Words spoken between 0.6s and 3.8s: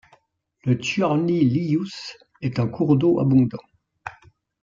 Le Tchiorny Iïous est un cours d'eau abondant.